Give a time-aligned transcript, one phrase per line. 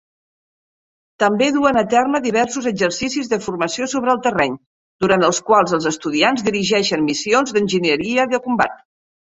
[1.23, 4.57] També duen a terme diversos exercicis de formació sobre el terreny,
[5.07, 8.79] durant els quals els estudiants dirigeixen missions d'enginyeria de combat.